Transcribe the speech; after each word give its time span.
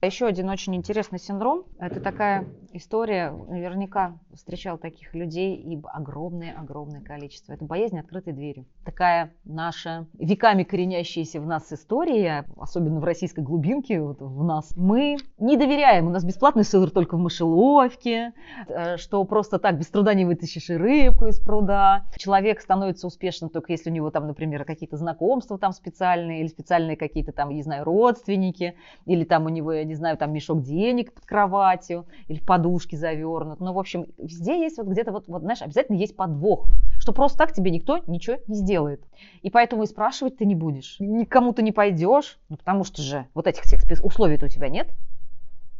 Еще 0.00 0.26
один 0.26 0.48
очень 0.48 0.76
интересный 0.76 1.18
синдром. 1.18 1.64
Это 1.80 2.00
такая 2.00 2.46
история, 2.78 3.30
наверняка 3.30 4.18
встречал 4.34 4.78
таких 4.78 5.14
людей 5.14 5.56
и 5.56 5.80
огромное-огромное 5.84 7.00
количество. 7.00 7.52
Это 7.52 7.64
боязнь 7.64 7.98
открытой 7.98 8.32
двери. 8.32 8.66
Такая 8.84 9.32
наша 9.44 10.06
веками 10.18 10.62
коренящаяся 10.62 11.40
в 11.40 11.46
нас 11.46 11.72
история, 11.72 12.44
особенно 12.56 13.00
в 13.00 13.04
российской 13.04 13.40
глубинке, 13.40 14.00
вот 14.00 14.20
в 14.20 14.44
нас. 14.44 14.74
Мы 14.76 15.16
не 15.38 15.56
доверяем, 15.56 16.06
у 16.06 16.10
нас 16.10 16.24
бесплатный 16.24 16.64
сыр 16.64 16.90
только 16.90 17.16
в 17.16 17.20
мышеловке, 17.20 18.32
э, 18.68 18.96
что 18.96 19.22
просто 19.24 19.58
так 19.58 19.78
без 19.78 19.88
труда 19.88 20.14
не 20.14 20.24
вытащишь 20.24 20.70
и 20.70 20.74
рыбку 20.74 21.26
из 21.26 21.40
пруда. 21.40 22.04
Человек 22.16 22.60
становится 22.60 23.06
успешным 23.06 23.50
только 23.50 23.72
если 23.72 23.90
у 23.90 23.92
него 23.92 24.10
там, 24.10 24.26
например, 24.26 24.64
какие-то 24.64 24.96
знакомства 24.96 25.58
там 25.58 25.72
специальные, 25.72 26.40
или 26.40 26.48
специальные 26.48 26.96
какие-то 26.96 27.32
там, 27.32 27.50
не 27.50 27.62
знаю, 27.62 27.84
родственники, 27.84 28.74
или 29.06 29.24
там 29.24 29.46
у 29.46 29.48
него, 29.48 29.72
я 29.72 29.84
не 29.84 29.94
знаю, 29.94 30.16
там 30.16 30.32
мешок 30.32 30.62
денег 30.62 31.12
под 31.12 31.24
кроватью, 31.26 32.06
или 32.28 32.38
в 32.38 32.46
подушке 32.68 32.96
завернут. 32.96 33.60
Ну, 33.60 33.72
в 33.72 33.78
общем, 33.78 34.06
везде 34.18 34.60
есть 34.60 34.78
вот 34.78 34.86
где-то 34.86 35.12
вот, 35.12 35.24
вот, 35.26 35.42
знаешь, 35.42 35.62
обязательно 35.62 35.96
есть 35.96 36.16
подвох, 36.16 36.68
что 36.98 37.12
просто 37.12 37.38
так 37.38 37.52
тебе 37.52 37.70
никто 37.70 37.98
ничего 38.06 38.36
не 38.46 38.54
сделает. 38.54 39.02
И 39.42 39.50
поэтому 39.50 39.82
и 39.82 39.86
спрашивать 39.86 40.36
ты 40.36 40.44
не 40.44 40.54
будешь. 40.54 40.96
Никому 41.00 41.52
ты 41.52 41.62
не 41.62 41.72
пойдешь, 41.72 42.38
ну, 42.48 42.56
потому 42.56 42.84
что 42.84 43.00
же 43.02 43.26
вот 43.34 43.46
этих 43.46 43.62
всех 43.62 43.80
условий 44.04 44.38
у 44.42 44.48
тебя 44.48 44.68
нет. 44.68 44.88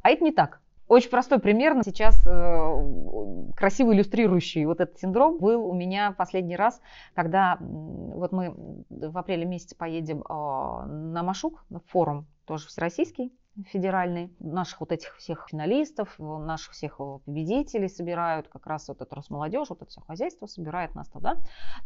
А 0.02 0.10
это 0.10 0.24
не 0.24 0.32
так. 0.32 0.60
Очень 0.86 1.10
простой 1.10 1.38
пример 1.38 1.76
сейчас 1.84 2.26
э, 2.26 3.52
красиво 3.54 3.92
иллюстрирующий 3.92 4.64
вот 4.64 4.80
этот 4.80 4.98
синдром 4.98 5.36
был 5.38 5.66
у 5.66 5.74
меня 5.74 6.12
последний 6.12 6.56
раз, 6.56 6.80
когда 7.14 7.58
вот 7.60 8.32
мы 8.32 8.54
в 8.88 9.18
апреле 9.18 9.44
месяце 9.44 9.76
поедем 9.76 10.22
э, 10.22 10.86
на 10.86 11.22
Машук, 11.22 11.62
на 11.68 11.80
форум, 11.80 12.26
тоже 12.46 12.68
всероссийский, 12.68 13.30
федеральный, 13.66 14.32
наших 14.38 14.80
вот 14.80 14.92
этих 14.92 15.16
всех 15.16 15.46
финалистов, 15.48 16.14
наших 16.18 16.72
всех 16.74 16.98
победителей 17.24 17.88
собирают, 17.88 18.48
как 18.48 18.66
раз 18.66 18.88
вот 18.88 19.00
это 19.00 19.14
Росмолодежь, 19.14 19.68
вот 19.70 19.82
это 19.82 19.90
все 19.90 20.00
хозяйство 20.00 20.46
собирает 20.46 20.94
нас 20.94 21.08
туда, 21.08 21.36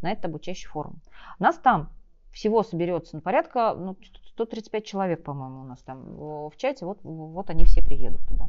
на 0.02 0.12
этот 0.12 0.26
обучающий 0.26 0.68
форум. 0.68 1.00
Нас 1.38 1.56
там 1.56 1.90
всего 2.32 2.62
соберется 2.62 3.16
на 3.16 3.22
порядка, 3.22 3.74
ну, 3.74 3.96
135 4.32 4.84
человек, 4.84 5.22
по-моему, 5.22 5.62
у 5.62 5.64
нас 5.64 5.80
там 5.82 6.48
в 6.48 6.52
чате, 6.56 6.86
вот, 6.86 6.98
вот 7.02 7.50
они 7.50 7.64
все 7.64 7.82
приедут 7.82 8.20
туда. 8.26 8.48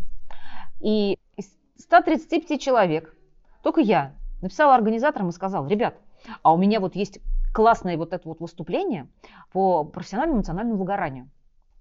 И 0.80 1.18
из 1.36 1.50
135 1.78 2.60
человек 2.60 3.16
только 3.62 3.82
я 3.82 4.14
написала 4.42 4.76
организаторам 4.76 5.30
и 5.30 5.34
сказала, 5.34 5.68
ребят, 5.68 5.96
а 6.42 6.54
у 6.54 6.58
меня 6.58 6.80
вот 6.80 6.96
есть 6.96 7.20
классное 7.54 7.98
вот 7.98 8.14
это 8.14 8.28
вот 8.28 8.40
выступление 8.40 9.08
по 9.52 9.84
профессиональному 9.84 10.40
национальному 10.40 10.80
выгоранию. 10.80 11.30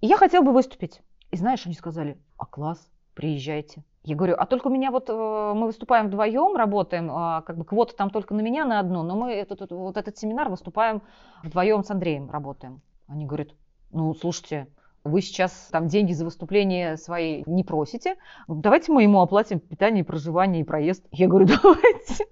И 0.01 0.07
я 0.07 0.17
хотела 0.17 0.43
бы 0.43 0.51
выступить. 0.51 1.01
И 1.33 1.35
знаешь, 1.35 1.65
они 1.65 1.73
сказали, 1.73 2.19
а 2.37 2.45
класс, 2.45 2.91
приезжайте. 3.15 3.83
Я 4.03 4.15
говорю, 4.15 4.35
а 4.37 4.45
только 4.45 4.67
у 4.67 4.69
меня 4.69 4.91
вот, 4.91 5.09
э, 5.09 5.53
мы 5.55 5.65
выступаем 5.65 6.05
вдвоем, 6.05 6.55
работаем, 6.55 7.09
а, 7.11 7.41
как 7.41 7.57
бы 7.57 7.65
квота 7.65 7.95
там 7.95 8.11
только 8.11 8.35
на 8.35 8.41
меня 8.41 8.65
на 8.65 8.79
одну, 8.79 9.01
но 9.01 9.15
мы 9.15 9.31
этот, 9.33 9.71
вот 9.71 9.97
этот 9.97 10.15
семинар 10.15 10.49
выступаем 10.49 11.01
вдвоем 11.41 11.83
с 11.83 11.89
Андреем, 11.89 12.29
работаем. 12.29 12.81
Они 13.07 13.25
говорят, 13.25 13.47
ну, 13.89 14.13
слушайте, 14.13 14.67
вы 15.03 15.21
сейчас 15.21 15.69
там 15.71 15.87
деньги 15.87 16.13
за 16.13 16.23
выступление 16.23 16.97
свои 16.97 17.41
не 17.47 17.63
просите, 17.63 18.15
давайте 18.47 18.91
мы 18.91 19.01
ему 19.01 19.19
оплатим 19.19 19.59
питание, 19.59 20.03
проживание 20.03 20.61
и 20.61 20.65
проезд. 20.65 21.03
Я 21.09 21.27
говорю, 21.27 21.47
давайте. 21.63 22.27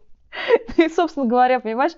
И, 0.77 0.87
собственно 0.89 1.25
говоря, 1.25 1.59
понимаешь, 1.59 1.93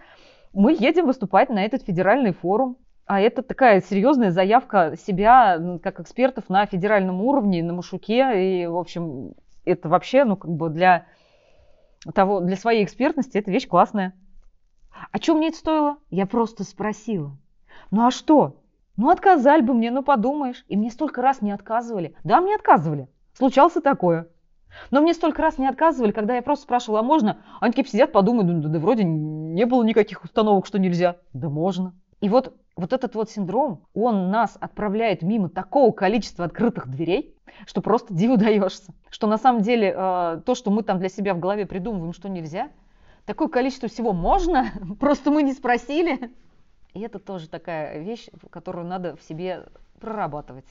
мы 0.53 0.71
едем 0.71 1.07
выступать 1.07 1.49
на 1.49 1.65
этот 1.65 1.83
федеральный 1.83 2.31
форум. 2.31 2.77
А 3.05 3.19
это 3.19 3.41
такая 3.41 3.81
серьезная 3.81 4.31
заявка 4.31 4.95
себя 4.97 5.59
как 5.81 5.99
экспертов 5.99 6.49
на 6.49 6.65
федеральном 6.65 7.21
уровне, 7.21 7.63
на 7.63 7.73
Машуке. 7.73 8.61
И, 8.61 8.65
в 8.65 8.77
общем, 8.77 9.33
это 9.65 9.89
вообще, 9.89 10.23
ну, 10.23 10.37
как 10.37 10.51
бы 10.51 10.69
для 10.69 11.05
того, 12.13 12.39
для 12.39 12.55
своей 12.55 12.83
экспертности 12.83 13.37
это 13.37 13.51
вещь 13.51 13.67
классная. 13.67 14.13
А 15.11 15.17
что 15.17 15.35
мне 15.35 15.49
это 15.49 15.57
стоило? 15.57 15.97
Я 16.09 16.25
просто 16.25 16.63
спросила. 16.63 17.37
Ну 17.91 18.05
а 18.05 18.11
что? 18.11 18.61
Ну 18.95 19.09
отказали 19.09 19.61
бы 19.61 19.73
мне, 19.73 19.91
ну 19.91 20.03
подумаешь. 20.03 20.63
И 20.67 20.77
мне 20.77 20.91
столько 20.91 21.21
раз 21.21 21.41
не 21.41 21.51
отказывали. 21.51 22.15
Да, 22.23 22.41
мне 22.41 22.55
отказывали. 22.55 23.09
Случался 23.33 23.81
такое. 23.81 24.27
Но 24.91 25.01
мне 25.01 25.13
столько 25.13 25.41
раз 25.41 25.57
не 25.57 25.67
отказывали, 25.67 26.11
когда 26.11 26.35
я 26.35 26.41
просто 26.41 26.63
спрашивала, 26.63 27.01
а 27.01 27.03
можно? 27.03 27.37
Они 27.59 27.73
такие 27.73 27.91
сидят, 27.91 28.11
подумают, 28.11 28.47
да, 28.47 28.67
да, 28.67 28.73
да 28.73 28.79
вроде 28.79 29.03
не 29.03 29.65
было 29.65 29.83
никаких 29.83 30.23
установок, 30.23 30.65
что 30.65 30.79
нельзя. 30.79 31.17
Да 31.33 31.49
можно. 31.49 31.93
И 32.21 32.29
вот, 32.29 32.55
вот 32.75 32.93
этот 32.93 33.15
вот 33.15 33.29
синдром, 33.29 33.85
он 33.93 34.31
нас 34.31 34.57
отправляет 34.59 35.21
мимо 35.21 35.49
такого 35.49 35.91
количества 35.91 36.45
открытых 36.45 36.87
дверей, 36.87 37.35
что 37.65 37.81
просто 37.81 38.13
диву 38.13 38.37
даешься. 38.37 38.93
Что 39.09 39.27
на 39.27 39.37
самом 39.37 39.61
деле 39.61 39.93
э, 39.95 40.41
то, 40.45 40.55
что 40.55 40.71
мы 40.71 40.83
там 40.83 40.99
для 40.99 41.09
себя 41.09 41.33
в 41.33 41.39
голове 41.39 41.65
придумываем, 41.65 42.13
что 42.13 42.29
нельзя, 42.29 42.69
такое 43.25 43.47
количество 43.47 43.87
всего 43.87 44.13
можно, 44.13 44.71
просто 44.99 45.31
мы 45.31 45.43
не 45.43 45.53
спросили. 45.53 46.31
И 46.93 47.01
это 47.01 47.19
тоже 47.19 47.49
такая 47.49 47.99
вещь, 47.99 48.27
которую 48.49 48.85
надо 48.85 49.15
в 49.15 49.23
себе 49.23 49.65
прорабатывать. 49.99 50.65